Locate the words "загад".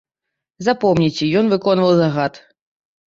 2.01-2.33